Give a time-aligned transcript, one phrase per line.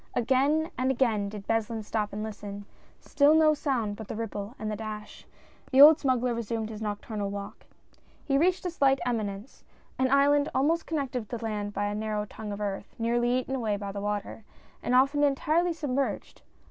[0.15, 2.65] Again and again did Beslin stop and listen,
[2.99, 5.27] still no sound but the ripple and the dash.
[5.69, 7.67] The old smuggler resumed his nocturnal walk.
[8.25, 9.63] He reached a slight eminence,—
[9.99, 13.53] an island almost— connected with the land by a narrow tongue of earth, nearly eaten
[13.53, 14.43] away by the water,
[14.81, 16.41] and often entirely sub merged.